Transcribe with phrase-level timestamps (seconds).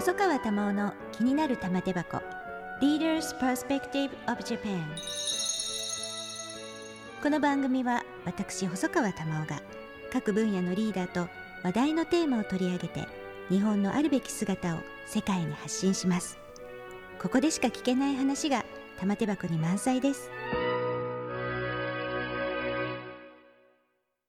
[0.00, 2.22] 細川珠緒の気になる玉手箱。
[2.80, 4.82] Leaders Perspective of Japan
[7.22, 9.60] この番組は私細川珠緒が
[10.10, 11.28] 各分野のリーダーと
[11.62, 13.06] 話題のテーマを取り上げて
[13.50, 16.38] 日本のあるべき姿を世界に発信します。
[17.20, 18.64] ここでしか聞けない話が
[18.98, 20.30] 玉手箱に満載です。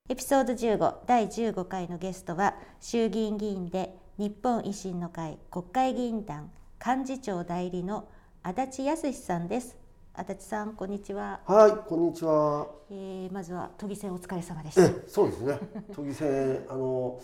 [0.10, 8.08] エピソード15第15回のゲストは衆議院議員で日本維新の会国会議員団幹事長代理の
[8.44, 9.76] 足立康さんです。
[10.14, 11.40] 足立さんこんにちは。
[11.48, 12.68] はいこんにちは。
[12.92, 14.84] えー、まずは都議選お疲れ様でした。
[14.84, 15.58] えそうですね。
[15.96, 17.20] 都議選あの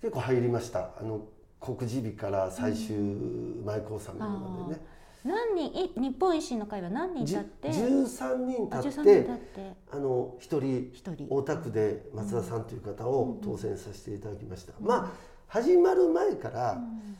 [0.00, 0.92] 結構入りました。
[0.98, 1.26] あの
[1.60, 4.80] 告示日から最終前交差までね、
[5.24, 9.72] 何人い日本維新の会は何人じ立って？13人あ13立って人立って。
[9.90, 11.26] あの一人一人。
[11.28, 17.16] 大田区で松田さんという方を当選させていただきました、まあ始まる前から、うん。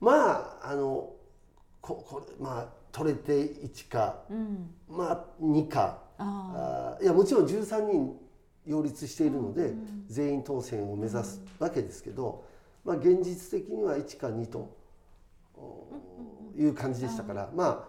[0.00, 1.10] まああの
[1.80, 4.70] ここれまあ取れて1かうん。
[4.88, 5.98] まあ2か。
[6.18, 8.16] あいやもちろん13人
[8.66, 12.42] 擁立しているので、うん全員当選を目指すわけですけど、
[12.82, 14.74] まあ、現実的には1か2と
[15.54, 15.86] お
[16.56, 17.84] いう感じでしたから、まああ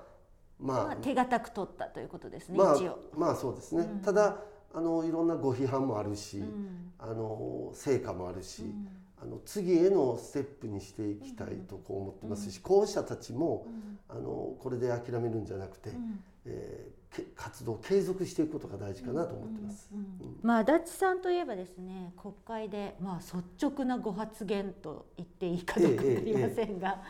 [0.60, 0.84] まあ。
[0.88, 4.00] まあ手堅く取ったということですね、まあ一応、まあそうですね、うん。
[4.02, 4.38] ただ
[4.74, 6.92] あのいろんなご批判もあるし、うん。
[7.00, 8.88] あの成果もあるし、うん
[9.22, 13.68] あの次へのステップにしていきたいとこう思ってますし、候補者たちも
[14.08, 16.24] あのこれで諦めるんじゃなくて、うん。
[16.46, 19.90] えーけ活動を継続していくことが大事かなと思ってます。
[19.92, 27.02] うんまあ足立さんといえばですね国会でまあ率直なご発言と言っていいかどうか分かりませんが、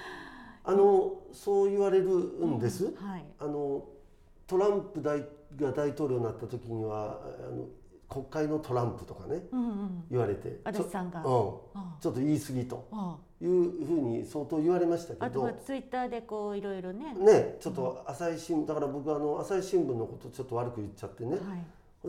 [0.63, 2.85] あのそう言われるんです。
[2.95, 3.25] はい。
[3.39, 3.85] あの
[4.47, 5.19] トランプ大
[5.59, 7.67] が大統領になった時にはあの
[8.09, 10.03] 国会のトランプとかねうんうん。
[10.09, 10.59] 言われて。
[10.63, 11.21] 足立さんが。
[11.21, 15.25] ちょ,、うん、あちょっと言い過ぎとあいうふうに相当言われましたけど。
[15.25, 17.57] あとはツイッターでこういろいろねね。
[17.59, 21.39] ちょっと朝日新聞だから僕はあの朝日新聞のことちょっと悪く言っちゃってね、はい。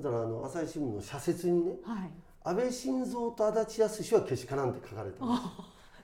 [0.02, 2.10] だからあの朝日新聞の社説にねはい。
[2.42, 5.34] 安倍晋三と足立康はけしからんって書かれたんで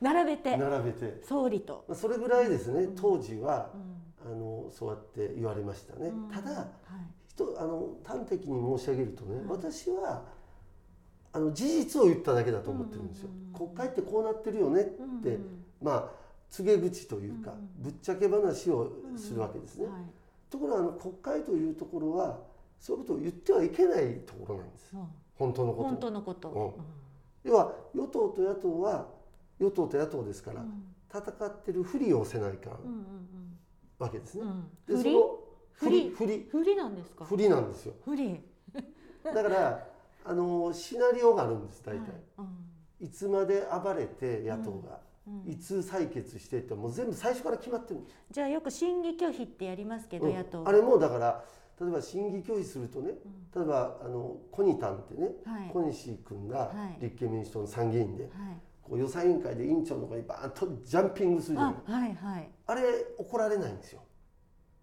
[0.02, 0.52] 並べて。
[0.52, 1.22] す並べて。
[1.24, 2.88] 総理と、まあそれぐらいですね。
[2.94, 3.95] 当時はうん
[4.26, 6.08] あのそうやって言われましたね。
[6.08, 6.30] うん。
[6.30, 6.66] ただはい。
[7.28, 9.46] 人あの端的に申し上げるとね、はい。
[9.48, 10.24] 私は
[11.32, 16.10] あの事実を言っただけだと思ってるんですよ、うんうんうん国会ってこうなってるよねって、うんうんまあ
[16.50, 19.94] 告げ口というか、うんぶっちゃけ話をするわけですね、はい。
[20.50, 22.38] ところがあの国会というところは
[22.78, 24.94] そういうことを言ってはいけないところなんです。
[25.38, 26.48] 本当のこと本当のこと、
[27.44, 27.50] うん。
[27.50, 29.06] 要は与党と野党は
[29.58, 30.84] 与党と野党ですから、うん。
[31.10, 33.45] 戦ってるふりをせないかんうんうん
[33.98, 34.42] わけですね。
[34.42, 34.70] う、ん。
[34.86, 35.38] でその
[35.72, 36.10] 振り？
[36.10, 37.24] ふり振りなんですか？
[37.24, 37.94] ふりなんですよ。
[38.04, 38.40] 振り。
[39.24, 39.86] だから
[40.24, 42.08] あのシナリオがあるんです大体、はい。
[42.38, 43.06] うん。
[43.06, 45.50] いつまで暴れて野党が、うん。
[45.50, 50.34] いつ採決してってもう全部最初から決まってるじゃあよく審議拒否ってやりますけど、うん。
[50.34, 50.66] 野党。
[50.66, 51.44] あれもだから
[51.80, 53.12] 例えば審議拒否するとね
[53.54, 55.70] 例えばあのコニタンってね、はい。
[55.72, 57.02] 小西君がはい。
[57.02, 58.32] 立憲民主党の参議院で、はい
[58.88, 61.74] こう予算委員会で委員長のとこにバーンとジャンピングするじゃない。
[61.86, 62.50] あはいはい。
[62.66, 62.82] あれ
[63.18, 64.02] 怒られないんですよ。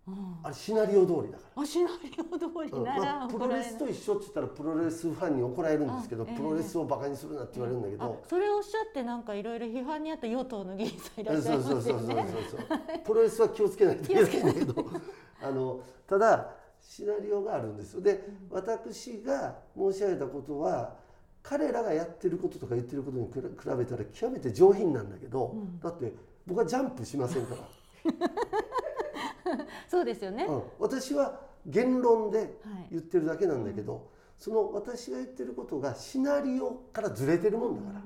[0.05, 6.37] うんあれシナリオ通りだかあシナリオ通ら、りならまあ、プロレスと一緒って言ったらプロレスファンに怒られるんですけど、あええ。
[6.37, 12.33] プロレスをバカにするなって言われるんだけあど、それをおっしゃってなんかいろいろ批判にあった与党の議員さんいらっしゃそいうます そうそうそうそうよね。
[12.51, 12.59] そう。
[13.05, 14.85] プロレスは気をつけないといけないんだけど
[15.41, 16.49] あのただ
[16.81, 18.01] シナリオがあるんですよ。
[18.01, 20.95] で私が申し上げたことは
[21.43, 25.79] 彼らがやってることとか言ってることに比べたら極めて上品なんだけど、うん。
[25.79, 26.13] だって
[26.47, 27.61] 僕はジャンプしませんから、
[29.89, 30.45] そうですよね。
[30.45, 32.49] うん、私は言論ではい。
[32.91, 34.07] 言ってるだけなんだけど、
[34.39, 38.03] その私が言ってることがシナリオからずれてるもんだから、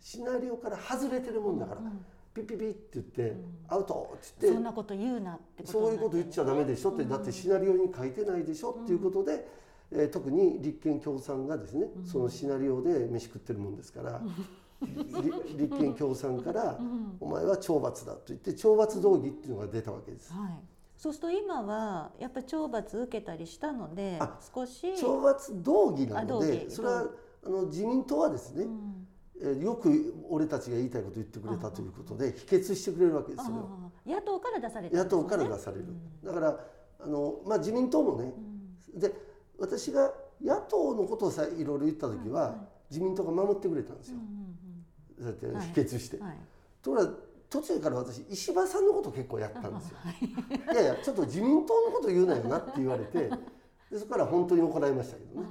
[0.00, 3.44] シナリオから外れてるもんだから、うんピッピッピッって言って、ん。
[3.68, 7.08] アウトって言ってそんなこと言うなってことそういうこと言っちゃダメでしょって、うん。
[7.08, 9.46] だってシナリオに書いてないでしょっていうことで、
[9.94, 14.20] えー特に立憲共産がですね、そのシナリオで飯食ってるもんですから、
[14.82, 20.32] り立憲共産から、んお前は懲罰だと言って懲罰動議っていうのが出たわけです。
[20.32, 20.60] はい。
[20.96, 24.92] そうすると今はやっぱり懲罰受けたりしたのであ少し。
[24.92, 27.10] 懲罰動議なので議それは
[27.44, 29.06] あの自民党はですね、うん
[29.40, 33.90] えーよく俺たちが言いたいこと言ってくれたということで否決してくれるわけですよ。
[34.06, 35.86] 野党から出されたん野党から出される。
[36.22, 36.60] だから
[37.00, 38.32] あの、まあ、自民党もね、
[38.94, 39.12] うんで
[39.58, 40.12] 私が
[40.42, 42.56] 野党のことをさいろいろ言った時は、
[42.90, 44.18] 自民党が守ってくれたんですよ、
[45.20, 45.66] だってはい。
[45.68, 46.18] 否決して。
[46.82, 47.12] ところが
[47.48, 49.98] 途中から私石破さんのこと結構やったんですよ。
[50.00, 50.74] はい。
[50.74, 53.30] いやいやちょっと自民党のこと言うなよなって言われて
[53.90, 55.46] でそこから本当に怒られましたけどね。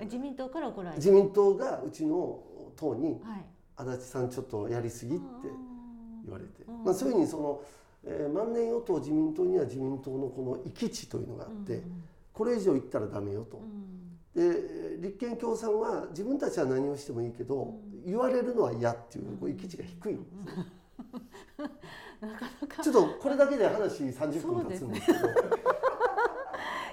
[0.00, 0.96] あ自民党から怒られた。
[0.96, 2.42] 自民党がうちの
[2.76, 3.44] 党にはい。
[3.76, 5.24] 「足立さんちょっとやりすぎ」って
[6.24, 7.62] 言われて、うんまあ、そういうふうにその、
[8.04, 13.58] えー万年与党自民党には自民党のこの行き地というのがあって、うんこれ以上行ったらダメよと。
[13.58, 13.60] う。
[13.60, 13.92] ん。
[14.34, 17.74] で立憲共産は自分たちは何をしてもいいけど、
[18.04, 20.56] 言われるのは嫌っていうこう行き地が低いんです。
[20.56, 20.66] ね。
[22.20, 22.82] なかなか。
[22.82, 25.18] ちょっとこれだけで話30分経つんですけど。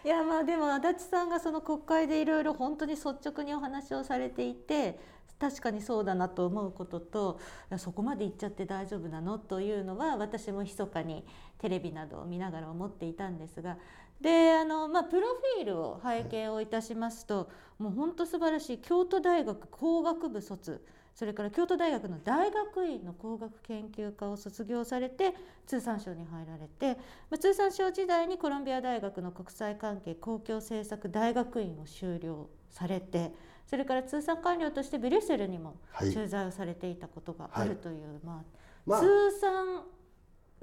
[0.06, 4.98] いやまあでも足立さんがその国会でいろいろ本当に率直にお話をされていて
[5.40, 7.40] 確かにそうだなと思うことと
[7.78, 9.40] そこまで言っちゃって大丈夫なの？
[9.40, 11.24] というのは私も密かに
[11.60, 13.78] テレビなどを見ながら思っていたんですが。
[14.20, 20.84] であの、まあ、プロフィールを拝見をいたしますと、もう本当素晴らしい京都大学工学部卒
[21.16, 25.34] それから京都大学の大学院の工学研究科を卒業されて
[25.66, 27.00] 通産省に入られて、
[27.30, 33.34] まあ、通産省時代にコロンビア大学の国際関係公共政策大学院を修了されて
[33.70, 36.12] それから通産官僚としてブリュッセルにもはい。
[36.12, 38.44] 駐在をされていたことがあるという、まあ
[38.86, 39.00] まあ。
[39.00, 39.84] 通産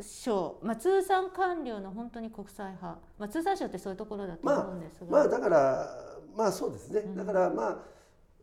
[0.01, 5.89] 省、まあ、通産官僚の本当に国際派、まあ、通産省ってそういうところだと思うんですが、まあだから
[6.37, 7.17] まあそうですね、うん。
[7.17, 7.79] だからまあ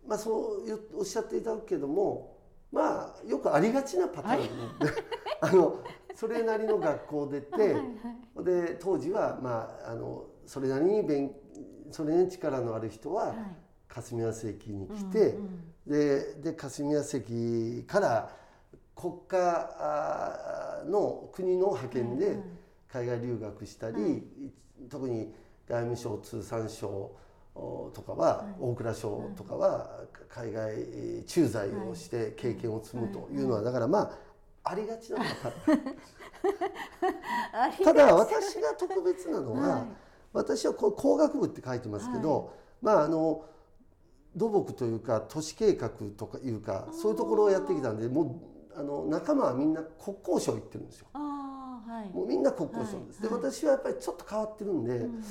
[0.07, 2.37] まあそうおっしゃっていただくけども
[2.71, 4.85] まあよくありがちなパターンで。
[5.41, 5.83] あ の
[6.15, 7.83] それなりの学校出て、はいはい
[8.43, 11.31] で当時はまああのそれなりに勉
[11.91, 13.35] それに力のある人ははい
[13.93, 15.45] 霞が関に来て、うん
[15.87, 16.01] うん。
[16.01, 18.29] でで霞が関から
[18.95, 22.43] 国家の国の派遣ではいはい
[22.93, 24.23] 海外留学したり、はい
[24.89, 25.33] 特に
[25.67, 27.11] 外務省通産省
[27.55, 28.55] おとかは、はい。
[28.59, 33.37] 大蔵省とかは海外えー駐在をして経験を積むとい。
[33.37, 34.11] うのはだからま
[34.63, 35.95] あありがちなパターン
[37.53, 39.83] ありただ私が特別なのは、はい。
[40.33, 43.45] 私はこう工学部って書いてますけど、まああの
[44.35, 48.41] 土木というか都市計画とかいうかそういうところをやってきたんでも
[48.75, 51.07] うあの仲間はみんな国交省行ってるんですよ。
[51.13, 52.09] ああはい。
[52.09, 53.21] もうみんな国交省です。
[53.21, 55.23] はいで私はやっぱりちょっと変わってるんで、うん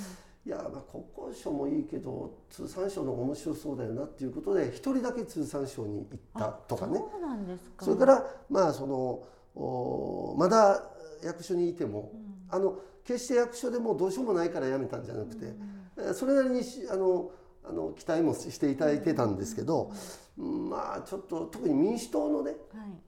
[0.45, 6.99] いやまあ国交省もいいけど通産省の方が面白そうだよなっていうことで一人だけ通産省に行ったとかね。
[6.99, 7.85] そうなんですか。
[7.85, 9.23] それからまあその
[9.55, 10.83] おまだ
[11.23, 12.11] 役所にいても、
[12.51, 15.55] あの決して役所でもうどうしようもないから辞めたんじゃなくて、
[15.97, 17.31] えーそれなりにしあの
[17.65, 19.93] あの期待もしていただいてたんですけど、
[20.39, 22.59] うんまあちょっと特に民主党のねはい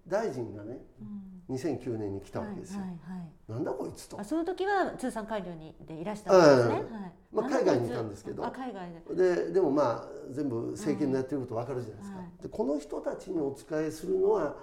[0.07, 2.81] 大臣がねうん2009年に来たわけですよ。
[2.81, 4.25] はいはいはいなんだこいつとあ。
[4.25, 6.75] その時は通産官僚にでいらしたわけですね。
[6.75, 7.13] ええはい。
[7.33, 9.35] まあ海外にいたんですけどあ海外で。
[9.37, 12.19] ででもまあ全部政権のやってること分かるじゃないですか。
[12.19, 14.57] はいでこの人たちにお仕えするのは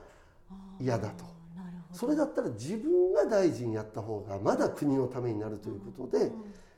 [0.79, 1.25] 嫌だと。
[1.91, 6.31] それだったら自分が大臣やった方がまだ国のためになるということで、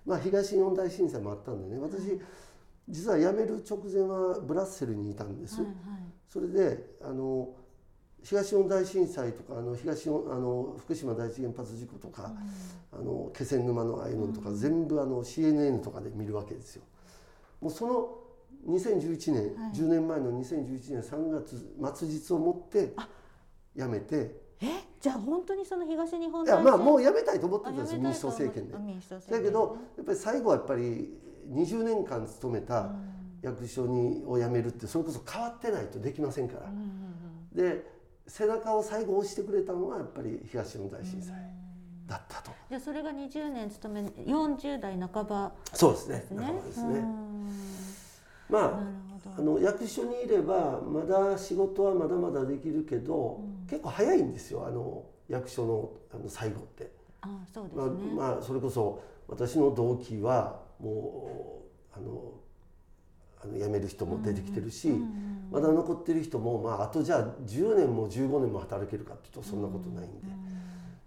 [0.06, 2.20] まあ、東日本大震災もあったんでね私
[2.90, 5.76] 実は辞める直前はブラッセルにいたんです、はいはい。
[6.28, 7.50] それであの
[8.24, 12.32] 東日本大震災とかあの東日本あの福島第一原発事故とか、
[12.92, 16.84] あの気仙沼のああいうのとか、全部あの CNN とかで見るわけですよ。
[17.60, 18.18] もうその
[18.68, 19.74] 2011年、はい。
[19.74, 22.94] 10年前の2011年3月末日をもって
[23.76, 24.42] 辞めて。
[24.62, 24.68] え？
[25.02, 28.74] じゃあ本当にその東日本いやまあもうう辞めたいと思ってたんですよ民主党政権で。
[28.74, 31.14] だけどやっぱり最後はやっぱり
[31.50, 32.92] 20年間勤めた
[33.42, 36.68] 役所にを辞めるってそれこそ変わってないとできませんから。
[36.68, 36.94] うんうんうん
[37.54, 37.94] で
[38.26, 41.36] 背中を最後押してくれたのはやっぱり東日本大震災
[42.08, 42.52] だったと。
[42.70, 46.38] じゃあそれが20年勤め40代半ばそうですねですね。
[46.38, 47.00] 仲間ですね。
[47.00, 47.50] うん
[48.50, 48.80] まあ
[49.38, 49.44] あど。
[49.44, 56.92] の役所にいればまだ仕事はまだまだできるけど、結構早いんですよあの役所のあの最後って。
[57.22, 57.94] あそうですまあね。
[58.16, 61.64] まあそれこそ私の同期はも
[61.96, 62.34] うあの
[63.44, 70.28] あの辞める人も出てきてるし、うんうんまだ残ってる人も、まあ、あとじゃあ10年も15年も働けるかっていうとそんなことないんで、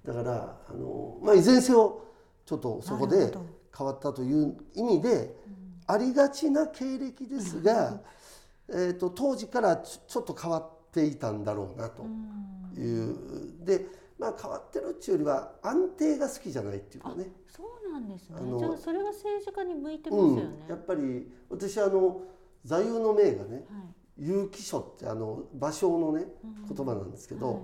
[0.06, 2.04] だからあの、まあ、いずれにせよ
[2.46, 3.32] ちょっとそこで
[3.76, 5.34] 変わったという意味で、
[5.88, 8.00] ありがちな経歴ですが、
[8.68, 12.80] えー、と当時からちょっと変わっていたんだろうなとうん。
[12.80, 17.32] いう、で、まあ、変わってるっていうよりは安定が好きじゃないっていうかね。
[17.48, 18.36] そうなんですね。
[18.38, 18.42] あ。
[18.42, 22.22] のじゃあそれが政治家に向いてますうんよね。、やっぱり私あの
[22.64, 23.64] 座右の銘がねはい。
[24.18, 26.74] 「有機書」ってあの芭蕉のねうん。
[26.74, 27.60] 言葉なんですけど、はい。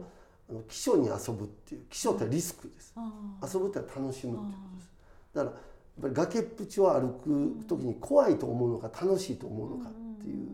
[0.50, 2.94] あの機書に遊ぶっていう機書ってリスクです、
[3.42, 4.92] 遊ぶって楽しむってことです。
[5.34, 10.48] だからやっぱり崖っぷちを歩く時に怖いと思うのか楽しいと思うのかっていう。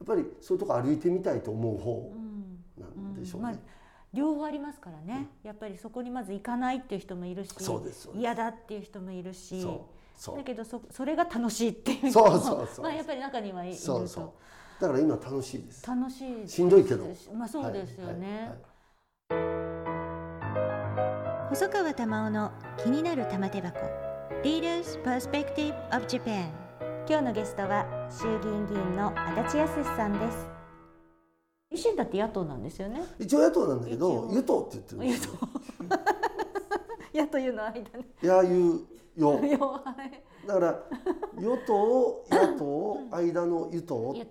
[0.00, 3.58] やっぱりそういうとこ歩いてみたいと思う方うんなんでしょうまあね。
[4.12, 7.50] 両方ありますからね、やっぱりそこにまず行かないっていう人もいるし
[8.14, 10.36] 嫌だっていう人もいるしそうそう。
[10.36, 12.84] だけどそそれが楽しいっていう人そうもそうそう。
[12.84, 13.80] まあやっぱり中にはいると。
[13.80, 14.30] そうそう。
[14.80, 15.86] だから今楽しいです。
[15.86, 16.54] 楽しいです。
[16.54, 17.06] しんどいけど。
[17.34, 18.54] まあそうですよね、
[19.30, 19.56] はいはいは
[21.46, 21.48] い。
[21.50, 24.10] 細川珠緒の気になる玉手箱。
[24.42, 26.48] Leaders Perspective of Japan
[27.06, 30.59] 今日のゲストは衆議院議員の足立康さんです
[31.72, 33.00] 維新だって野党なんですよね。
[33.18, 35.32] 一応野党なんだけど与党って言ってるんですよ。
[37.14, 37.84] 野とい うの間ね
[38.22, 38.84] やゆ
[39.16, 39.38] よ。
[40.46, 40.82] だから
[41.36, 44.26] 与党野党間の与党って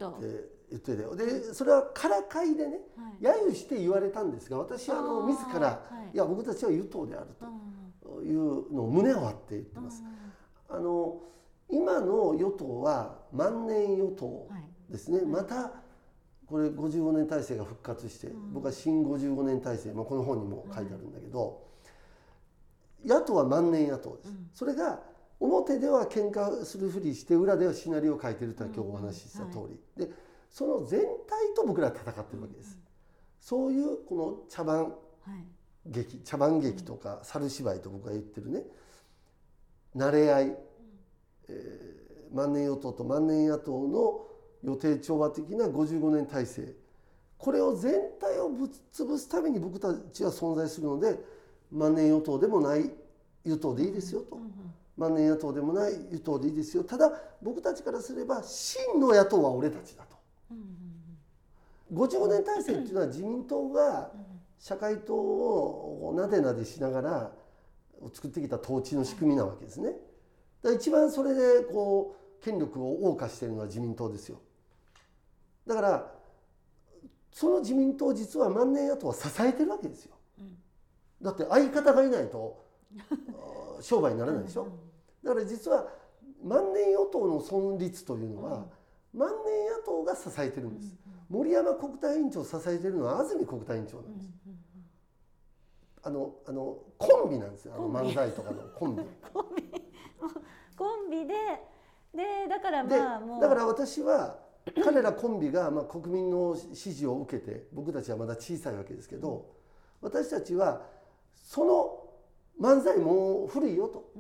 [0.70, 1.16] 言ってたよ。
[1.16, 3.24] でそれはからかいでねはい。
[3.24, 5.82] 揶揄して言われたんですが私はあの自ら、は
[6.12, 6.16] い。
[6.16, 8.16] い、や僕たちは与党であるうん。
[8.18, 10.04] というのを胸を張って言ってます。
[10.68, 11.22] あの
[11.70, 14.92] 今の与党は万年与党はい。
[14.92, 15.72] ですね、また
[16.50, 18.54] これ55年体制が復活して、ん。
[18.54, 21.68] 僕は新55年体制、まあ、この本にも書いてあるんだけど、
[23.06, 24.50] 野党は万年野党です、うん。
[24.54, 25.00] それが
[25.40, 30.12] 表では喧嘩するふりして裏ではシナリオを書いてるというのは今日お話しした通り、で
[30.50, 31.08] その全体
[31.56, 32.78] と僕らは戦ってるわけです、
[33.40, 34.94] そういうこの茶番はい。
[35.86, 38.64] 劇茶番劇とか猿芝居と僕が言ってるね
[39.96, 40.58] 慣れ合い、
[41.48, 42.00] えー
[42.34, 44.29] 万年与党と万年野党の
[44.64, 46.76] 予定調和的な55年体制
[47.38, 51.18] これを全体をぶっ潰すために僕たちは存在するので
[51.72, 52.92] 万年与党でもない
[53.46, 54.38] 与党でいいですよと、
[54.98, 57.12] 万年野党でもない与党でいいですよただ
[57.42, 60.18] 僕たちからすれば真の野党は俺たちだと。
[61.94, 64.12] 55年体制っていうのは自民党が
[64.60, 67.32] 社会党をなでなでしながら
[68.14, 69.94] 作ってきた統治の仕組みなわけですね。
[70.62, 74.40] だ一番それでこう権力を謳歌しているのは自民党ですよ。
[75.68, 76.12] だから
[77.32, 80.16] その自民党を実は万年野党は支えてるわけですよ。
[81.22, 82.66] だって相方がいないと
[83.82, 84.68] 商売にならないでしょ。
[85.24, 85.88] だから実は
[86.44, 88.66] 万年与党の存立というのは
[89.14, 90.96] 万年野党が支えてるんです。
[91.30, 94.30] 森山国対委員長を支えてるのは安住国対委員長なんです。
[96.02, 97.74] あのあのコンビなんですよ。
[97.76, 99.04] あの漫才とかのコンビ。
[99.34, 99.64] コンビ
[100.78, 101.36] コンビで
[102.14, 104.40] でだからでまあもうだから私は
[104.84, 109.48] 彼らコンビがま国民の支持を受けて僕たちはまだ小さいわけですけど
[110.02, 110.82] 私たちは
[111.34, 112.10] その
[112.60, 114.12] 漫才も古いよと。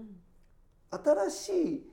[0.91, 1.89] 新しい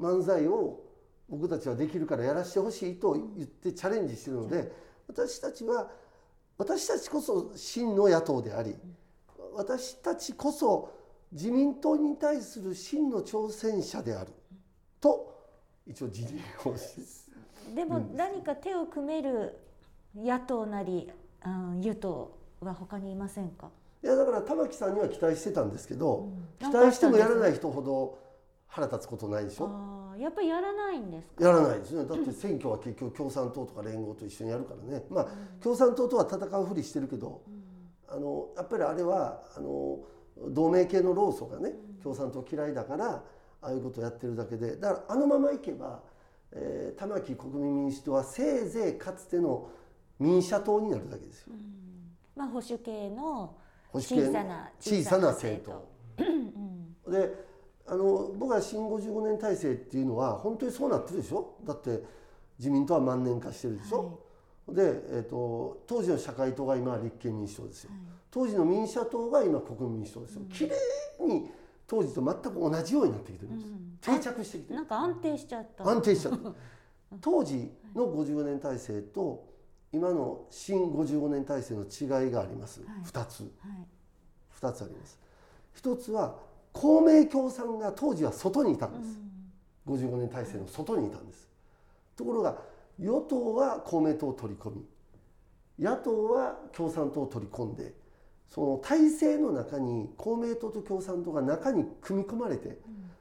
[0.00, 0.84] 漫才を
[1.28, 4.70] 僕たちはできるからやらせてほしいと言ってチャレンジしてるので
[5.06, 5.90] 私たちは
[6.56, 8.76] 私たちこそ真の野党であり
[9.54, 10.94] 私たちこそ
[11.32, 14.32] 自民党に対する真の挑戦者である
[15.00, 15.38] と
[15.86, 17.00] 一応自認をし
[17.74, 19.58] でも何か手を組める
[20.16, 21.10] 野党なり、
[21.44, 23.70] うん、与党は他にいませんか？
[24.02, 26.28] いやだから玉木さんには期待してたんですけど、
[26.60, 26.70] うん。
[26.70, 28.18] 期待してもやらない人ほど
[28.66, 30.14] 腹立つことないでしょ？
[30.18, 31.44] やっぱりやらないんですか？
[31.44, 32.04] やらないですね。
[32.04, 35.04] だって選挙は結局共産党とか連合と一緒にやるからね。
[35.10, 35.28] まあ
[35.62, 37.42] 共産党とは戦うふりしてるけど
[38.08, 39.98] あのやっぱりあれはあの
[40.48, 43.22] 同盟系の労組がね共産党嫌いだから
[43.62, 44.76] ああいうことをやってるだけで。
[44.76, 46.00] だからあのままいけば、
[46.52, 49.70] えー玉木国民民主党はせいぜいかつての
[50.18, 51.52] 民社党になるだけですよ。
[52.34, 53.54] まあ保守系の
[53.90, 55.88] 保守系小さな小さな政党。
[56.18, 56.22] う
[57.10, 57.12] ん。
[57.12, 57.48] で
[57.86, 61.54] あの僕は新55年体制っていうのは本当にそうなってるでしょ？
[61.64, 62.02] だって
[62.58, 64.18] 自民党は万年化してるでしょ、
[64.68, 67.90] で、えー、と当時の社会党が今は立憲民主党ですよ、
[68.30, 70.74] 当時の民社党が今国民民主党ですよ、綺麗
[71.26, 71.50] に
[71.88, 74.76] 当時と全く同じようになってきてるんです、定着してきてる。
[74.76, 75.88] なんか安定しちゃった。
[75.88, 76.52] 安定しちゃった。
[77.22, 79.48] 当時の55年体制と
[79.90, 83.00] 今の新55年体制の違いがあります、はい。
[83.04, 83.40] 2つ。
[83.40, 83.50] はい。
[84.60, 85.18] 2つあります。
[85.76, 86.36] 1つは
[86.74, 89.18] 公明共産が当時は外にいたんです、
[89.86, 91.48] 55年体制の外にいたんです。
[92.14, 92.58] ところが
[92.98, 94.84] 与党は公明党を取り込み
[95.78, 97.94] 野党は共産党を取り込んで
[98.48, 102.78] その体制の中に公明党と共産党が中に組み込まれて、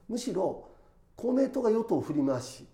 [0.07, 0.69] むしろ
[1.15, 2.65] 公明党が与党を振り回し、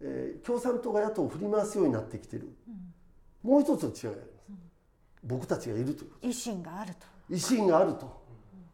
[0.00, 2.48] えー共産党が野党を振り回すようになってきてる、
[3.42, 4.52] もう一つの違いがあります、
[5.22, 7.06] 僕たちがいるという維新があると。
[7.30, 8.20] 維新があると。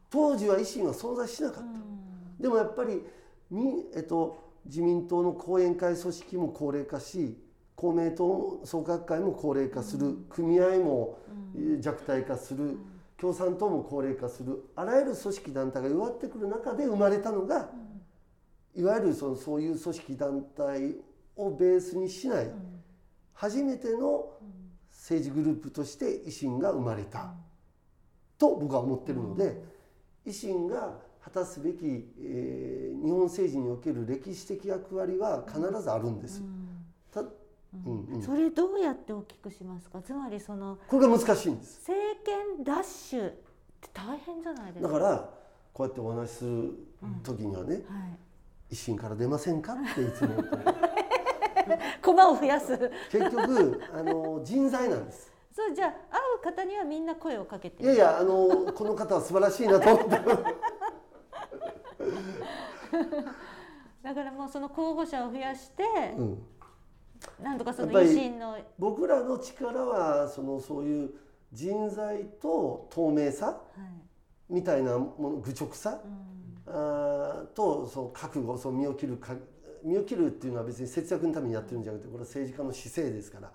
[0.08, 3.02] 当時は維新は存在しなかった、でもやっぱり
[3.50, 7.36] み、えっと、自民党の後援会組織も高齢化し
[7.76, 11.18] 公明党創価学会も高齢化する、組合も
[11.54, 12.78] えー弱体化する、
[13.18, 17.70] 共産党も高齢化するあらゆる組織団体が弱ってくる中で生まれたのが、
[18.74, 20.96] いわゆるそのそういう組織団体
[21.36, 22.50] をベースにしない、
[23.34, 24.32] 初めての
[24.90, 27.34] 政治グループとして維新が生まれた、
[28.38, 29.62] と僕は思ってるので、
[30.26, 31.84] 維新が果たすべき、
[32.20, 36.42] えー日本政治における歴史的役割は必ずあるんです。
[38.24, 40.00] それどうやって大きくしますか？
[40.02, 41.80] つまりそのこれが難しいんです。
[41.90, 43.32] 政権奪取っ
[43.92, 44.92] 大変じゃないですか？
[44.92, 45.30] だから
[45.72, 46.72] こうやってお話しする
[47.22, 47.84] 時にはね、はい。
[48.72, 49.74] 維新から出ませんか？
[49.74, 50.62] っていつも言ってる。
[52.02, 52.90] 駒を増やす。
[53.10, 55.30] 結局あの人材なんです。
[55.52, 56.20] そうじゃあ会
[56.52, 60.10] う方にはみんな声をかけていやいやあのこの方は素晴らしいなと思って
[64.02, 65.82] だからもうその候補者を増やして、
[66.18, 66.42] うん
[67.42, 71.10] なんとかその維新の、はい、僕らの力はそのそういう
[71.52, 73.60] 人材と透明さ
[74.48, 76.36] みたいなもの愚直さうん。
[76.68, 79.34] あーとその覚悟その身を切るか
[79.84, 83.52] 身を切るっていうのは別に節約のためにやってるんじゃなくてこれは政治家の姿勢ですから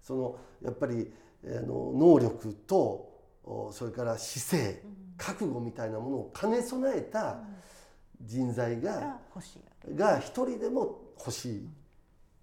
[0.00, 1.12] そのやっぱり
[1.44, 3.10] あの能力と
[3.44, 4.82] おそれから姿勢
[5.16, 7.40] 覚悟みたいなものを兼ね備えた
[8.20, 11.68] 人材がが欲しい、が一人でも欲しい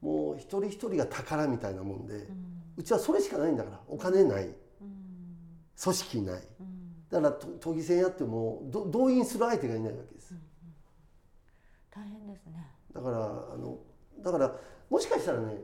[0.02, 2.28] もう一人一人が宝みたいなもんで
[2.78, 4.46] うちはそれしかないんだからお金ない。
[4.46, 4.54] うん。
[5.82, 6.42] 組織ない。
[6.60, 6.80] うん。
[7.10, 10.34] だからと都議選やってもど動員する相手がいないわけです。
[11.92, 12.66] 大変ですね。
[12.94, 13.78] だからあの
[14.20, 14.56] だから
[14.90, 15.58] もしかしたらね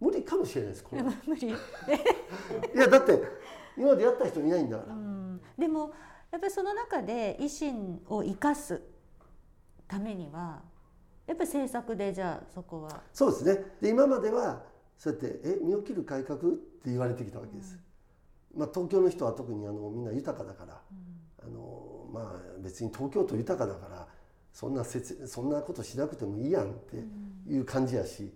[0.00, 1.02] 無理かもしれないですこれ。
[1.02, 1.48] い 無理、
[2.74, 3.22] やだって
[3.76, 5.92] 今までやった人いないんだから、うん、でも
[6.30, 8.82] やっぱりその中で維新を生かす
[9.86, 10.62] ためには
[11.26, 13.64] やっぱり政策でじゃあそこは、そうですね。
[13.80, 14.62] で今までは
[14.98, 17.78] そうやって「え身を切る改革?」って言われてきたわけです、
[18.54, 20.80] まあ、東京の人は特にあのみんな豊かだから。
[21.44, 24.06] あのまあ別に東京都豊かだから
[24.52, 27.04] そんなせつそんなことしなくてもいいやんって
[27.48, 28.32] いう感じやし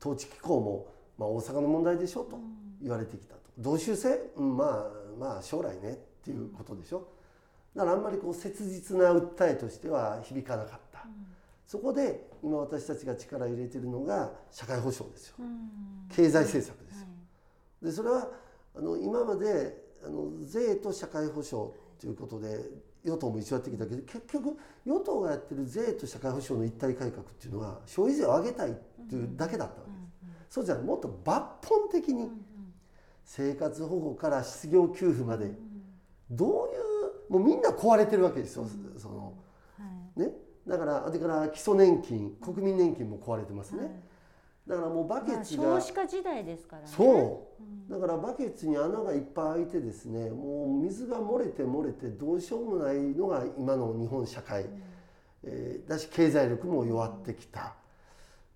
[0.00, 2.38] 統治機構も、まあ、大阪の問題でしょと
[2.80, 3.40] 言われてきたと。
[3.58, 7.08] 同州制、うん、まあまあ将来ねっていうことでしょ。
[7.76, 11.06] だからあんまりこう切実な訴えとしては響かなかった
[11.70, 15.36] そこで今私たちが力入れてるのが社会保障ですよ。
[16.08, 17.06] 経済政策ですよ。
[17.80, 18.28] でそれは
[18.74, 22.58] あの今まであの税と社会保障ということで
[23.04, 28.74] 与党も一緒やってきたけど結局与党がやってる税と社会保障の一体改革っていうのは消費税を上げたいっ
[29.08, 29.96] ていうだけだったわけで
[30.48, 30.54] す。
[30.54, 32.30] そうじゃもっと抜本的に
[33.24, 35.52] 生活保護から失業給付まで
[36.32, 36.52] どうい
[37.28, 38.66] うもうみんな壊れてるわけですよ。
[38.98, 39.34] その
[40.16, 40.32] ね、
[40.66, 44.02] だからだから基礎年金国民年金も壊れてますね。
[44.66, 46.88] だからもうバケツが、まあ少子化時代ですからね。
[46.88, 47.48] そ
[47.88, 47.92] う。
[47.92, 54.66] だからバケツに穴がいっぱい開いてですねもう水が漏れて漏れてどうしようもないのが今の日本社会、
[55.42, 57.74] えーだし経済力も弱ってきた。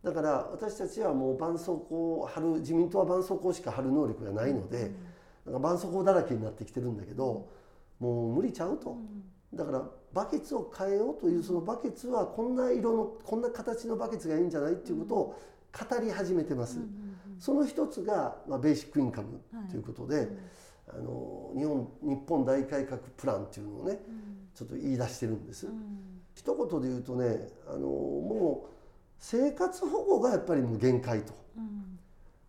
[0.05, 4.93] だから私たちはもう絆創膏を貼る自民党は絆創膏しか貼る能力がないので、
[5.47, 5.63] なん。
[5.63, 7.49] か絆創膏だらけになってきてるんだけど
[7.99, 8.97] もう無理ちゃうと。
[9.53, 9.83] だから
[10.15, 15.41] バケツを変えようというそのバケツはこんな色のこんな形のバケツがいいんじゃないっていうことを
[15.91, 16.79] 語り始めてます。
[17.41, 20.29] その一つが、まあ、ベーシックインカムということで、
[20.89, 23.99] あの日本日本大改革プランっていうのをね、
[24.55, 25.67] ちょっと言い出してるんです。
[26.35, 28.75] 一言で言うとねあのもう
[29.19, 31.33] 生活保護がやっぱりもう限界と。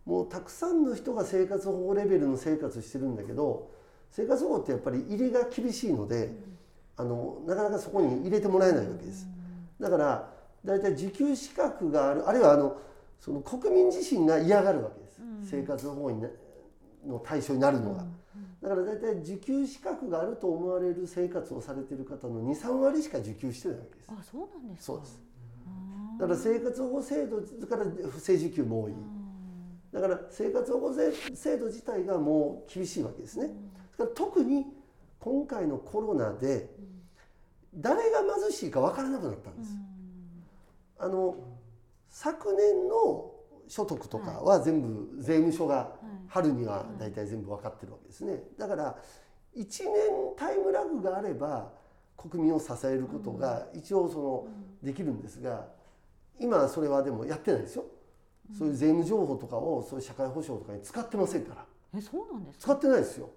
[0.05, 3.71] もうたくさんの人が生活保護レベルの生活してるんだけど
[4.11, 6.31] 生活保護ってやっぱり入りが厳しいので、
[6.97, 9.27] あのなかなかそこに入れてもらえないわけです。
[9.79, 12.77] だから大体受給資格があるあるいはあの
[13.19, 16.29] その国民自身が嫌がるわけです、生活保護にな
[17.05, 18.05] の対象になるのが、
[18.61, 24.11] だから大体受給資格があると思われる生活をされている方の23割しか受給してないわけです。
[24.11, 24.93] あそうなんですか。
[24.93, 25.21] そうです。
[26.19, 28.93] だから生活保護制度だから不正受給も多い。
[29.91, 33.47] だから生活保護制度自体がもう厳しいわけですね。
[33.97, 34.65] だから特に
[35.19, 36.69] 今回のコロナで
[37.73, 39.71] 誰が貧しいか分からなくなったんです。
[40.99, 41.35] あの
[42.09, 43.31] 昨年の
[43.67, 45.95] 所得とかは全部税務署が
[46.27, 48.43] 春には大体全部分かってるわけですね。
[48.57, 48.95] だから
[49.57, 49.91] 1年
[50.37, 51.71] タイムラグがあれば
[52.15, 54.47] 国民を支えることが一応その
[54.83, 55.67] できるんですが
[56.39, 57.85] 今はそれはでもやってないですよ。
[58.57, 61.65] そういう税務情報とかをそういう社会保障とかに使ってませんから。
[61.97, 62.63] えそうなんですか？
[62.65, 63.29] 使ってないですよ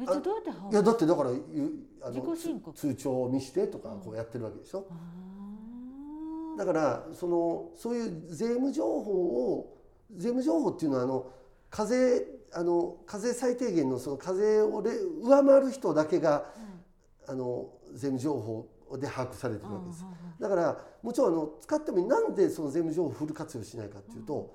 [0.00, 4.86] えじゃあどうやっていやだってだからゆあ自の通帳を見してとかこうやってるわけでしょ？
[4.90, 9.12] あだからそのそういう税務情報
[9.54, 9.78] を
[10.16, 11.30] 税務情報っていうのはあの
[11.70, 16.44] 課税あの課税最低限のその課税をれ上回る人だけが
[17.26, 20.04] あの税務情報で把握されてるわけです。
[20.38, 24.54] だからもちろんあの使ってもなんでその税務情報をフル活用しないかっていうと、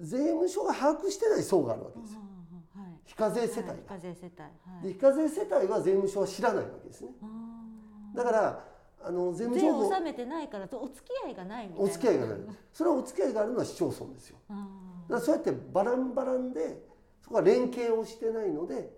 [0.00, 2.20] 税務署が把握してない層があるわけですよ。
[3.06, 3.62] 非課税世帯。
[3.62, 3.68] が。
[3.68, 4.40] はい非課税世帯。
[4.40, 4.48] は
[4.82, 4.82] い。
[4.82, 7.08] で非課税世帯は税務署は知らないわけですね。
[7.22, 8.64] あだから
[9.02, 12.38] あの税ー務情報税を納めてないからとお付き合いがないお付き合いがない。
[12.72, 14.36] それはお付き合いがあるのは市町村ですよ。
[14.50, 14.66] あ
[15.08, 16.82] だからそうやってバランバランで
[17.22, 18.92] そこは連携をしてないので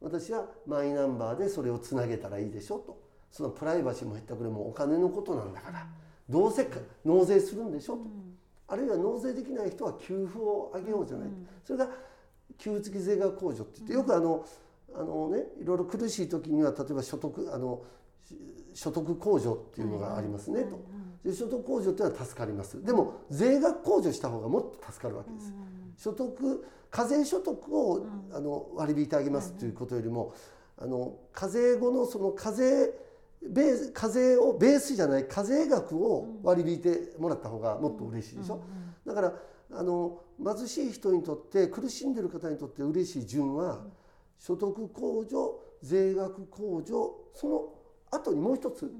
[0.00, 3.02] 私はマイナンバーでそれをつなげたらいいでしょと。
[3.30, 5.86] そのプライバシーも減ったくれもお金のことなんだから。
[6.28, 6.66] どうせ
[7.04, 8.06] 納税するんでしょと、
[8.68, 11.28] あるいは納税できない人は給付をあげようじゃない、
[11.62, 11.88] それが
[12.58, 14.44] 給付税額控除って言ってよくあの
[14.94, 17.82] あのねいろいろ苦しい時には例えば所得あの
[18.74, 20.80] 所得控除っていうのがありますねと。
[21.24, 22.82] で所得控除っていうのは助かります。
[22.82, 25.52] でも税額控除した方がもっと助かるわけです。
[25.96, 30.32] 所得課税所得を、あの割り引いてあげますということよりも、
[30.78, 32.92] あの課税後のその課税
[33.42, 38.62] ベース課税をベースじゃない課税額を割り引いてもらった方がもっと嬉しいでしょ。
[39.06, 39.32] だから
[39.76, 43.84] あの貧しい人にとって苦しんでる方にとって嬉しい順は、
[44.38, 47.68] 所得控除税額控除その
[48.10, 48.92] 後にもう一つ、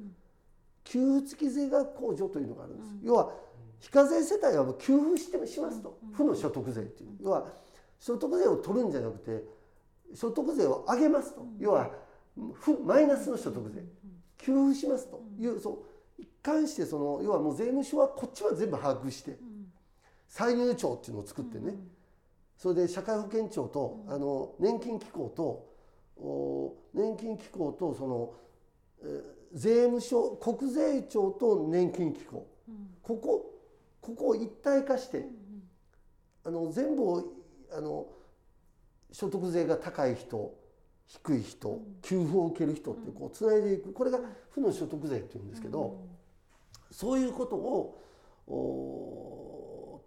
[0.84, 2.90] 給付税額控除というのがあるんです。
[3.02, 3.32] 要は
[3.80, 7.10] 非課税世帯は給付してしますと、負の所得税っていう。
[7.20, 7.46] 要は
[7.98, 9.44] 所得税を取るんじゃなくて
[10.14, 11.90] 所得税を上げますと、要は
[12.84, 13.84] マイナスの所得税、
[14.38, 15.22] 給付しますと。
[15.38, 15.70] いう、そ
[16.18, 19.38] う一貫してその要はもう税務署はこっちは全部把握して、
[20.36, 21.76] 歳入庁っていうのを作ってね、
[22.58, 28.34] それで社会保険庁と、あの年金機構と年金機構とその、
[29.04, 32.48] えー、税務署国税庁と年金機構、
[33.02, 33.48] ここ
[34.00, 35.24] ここを一体化して、
[36.44, 37.24] あの全部を
[37.72, 38.08] あの
[39.12, 40.52] 所得税が高い人
[41.06, 43.92] 低い人給付を受ける人ってこうつないでいく。
[43.92, 44.18] これが
[44.50, 45.96] 負の所得税っていうんですけど、
[46.90, 48.00] そういうことを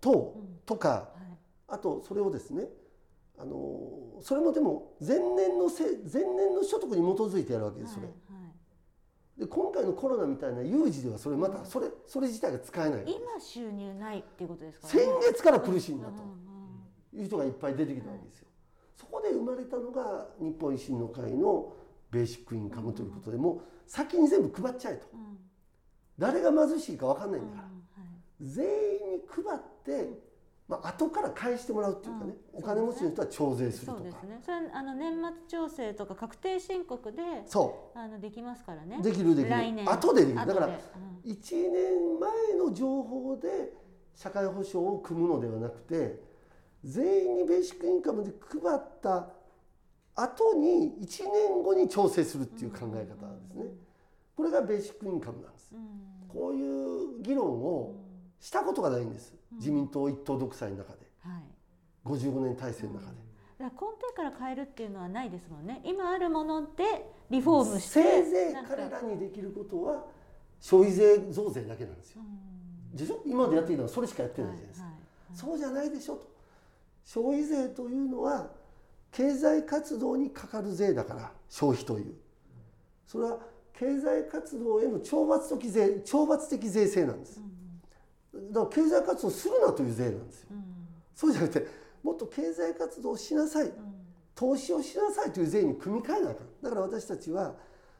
[0.02, 1.10] ととか、
[1.68, 2.66] あとそれをですね
[3.38, 8.08] あのそれもでも前年のせ前年の所得に基づいてやるわけですそれ。
[9.38, 13.04] で今回のコロナみたいな有事ではそれまたそれそれ自体が使えない。
[13.06, 16.14] 今収入ないっていうことですか、ね、先月から苦しいんだと。
[17.14, 18.48] いう人がいっぱい出てきたわけですよ。
[18.96, 21.74] そこで生まれたのが日本維新の会の
[22.12, 25.08] ベーシックインカムということでもう先に全部配っちゃえと、
[26.18, 27.70] 誰が貧しいか分かんないんだから、
[28.42, 28.72] 全員
[29.18, 29.77] に配って
[30.68, 33.98] まあ後から返してもらうっていうかね、うん、お金持ちの人は徴税するとか。
[34.00, 34.40] そうですね。
[34.44, 37.98] それあの年末調整とか確定申告でそう。
[37.98, 39.00] あのできますからね。
[39.02, 39.50] できるできる。
[39.50, 39.90] 来年。
[39.90, 40.46] 後でできる。
[40.46, 40.80] だから、
[41.26, 43.74] 1年前の情報で
[44.14, 46.20] 社会保障を組むのではなくて
[46.84, 49.30] 全員にベーシックインカムで配った
[50.16, 53.66] 後に1年後に調整するっていう考え方ですね、
[54.36, 55.76] これがベーシックインカムなんです、
[56.28, 57.94] こういう議論を
[58.40, 61.44] したことがないんです、自民党一党独裁の中で、はい、
[62.06, 63.18] 55年体制の中で。
[63.60, 65.82] 根底から変えるっていうのはないですもんね。
[65.84, 70.06] 今あるものでリフォームしてせいぜい彼らにできることは
[70.60, 72.22] 消費税増税だけなんですよ、
[72.94, 73.22] でしょ？
[73.26, 75.02] 今までやっていいのはそれしかやってないじゃないですか、はいはい。
[75.38, 76.30] そうじゃないでしょと。
[77.04, 78.52] 消費税というのは
[79.12, 82.16] 経済活動にかかる税だから消費という。
[83.08, 83.40] それは
[83.74, 87.40] 経済活動への懲罰的税懲罰的税制なんです、
[88.52, 90.48] だから経済活動するなという税なんですよ、
[91.16, 91.68] そうじゃなくて
[92.04, 93.72] もっと経済活動をしなさい、
[94.36, 97.56] 投資をしなさいという税に組み替えなかだから私たちは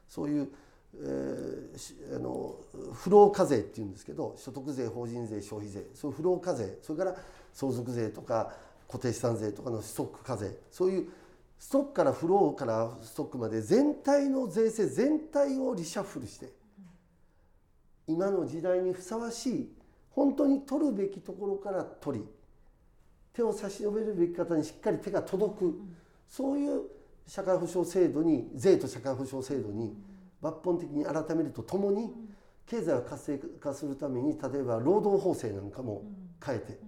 [0.08, 0.48] そういう、
[0.94, 2.56] えー、あの
[2.94, 7.16] 不労課税っていうんですけど所得税法人税消費税そういう不労課税それから
[7.52, 8.52] 相続税とか
[8.86, 11.08] 固定資産税とかのストック課税そういう
[11.58, 16.52] ストックからフローからストックまで全体の税制全体をリシャッフルして
[18.06, 19.77] 今の時代にふさわしい
[20.18, 22.24] 本当に取るべきところから取り
[23.32, 25.80] 手を差し伸べるべき方にしっかり手が届く、
[26.28, 26.82] そういう
[27.28, 29.96] 社会保障制度に税と社会保障制度に
[30.42, 32.10] 抜本的に改めるとともに
[32.66, 36.02] 経済を活性化するために例えば労働法制なんかも
[36.44, 36.80] 変えて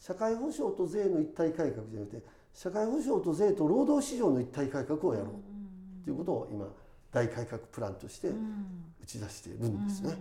[0.00, 2.22] 社会保障と税の一体改革じゃなくて
[2.54, 6.68] 社会保障と税と労働市場の一体改革をやろうということを今
[7.10, 8.32] 大改革プランとして打
[9.04, 10.16] ち出しているんですね。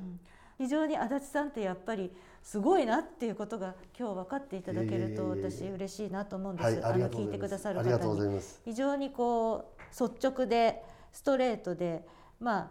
[0.58, 6.86] 非常に足立さんってやっぱりすごいなっていうことが今日分かっていただけると私嬉しいなと思うんです。
[6.86, 8.40] あの聞いてくださる方に。
[8.64, 12.06] 非常にこう率直でストレートで
[12.40, 12.70] まあ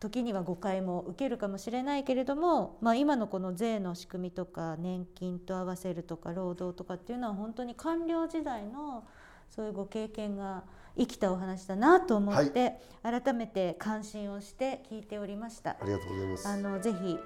[0.00, 9.04] 時には誤解も受けるかもしれないけれども、まあ、今のこの税の仕組みとか年金と合わせるとか労働とかっていうのは本当に官僚時代の
[9.48, 10.64] そういうご経験が
[10.96, 15.70] 生きたお話だなと思って、はい、改めて関心をして聞いておりました。
[15.70, 16.48] ありがとうございます。
[16.48, 17.18] あのぜひ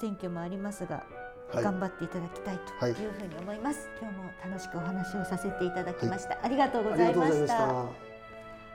[0.00, 1.04] 選挙もありますが、
[1.52, 7.86] はい、頑張っていただきたいというふうに思います、はい、今日も楽しくお話をさせていただきました、ありがとうございました。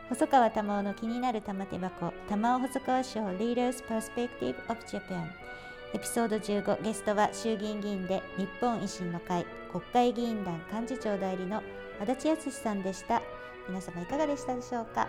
[0.09, 2.13] 細川玉緒の気になる玉手箱。
[2.29, 5.25] 玉緒細川賞 Leaders Perspective of Japan
[5.93, 11.63] エピソード15ゲストは衆議院議員で日本維新の会国会議員団幹事長代理の
[11.99, 13.21] 足立康さんでした
[13.67, 15.07] 皆様いかがでしたでしょうか？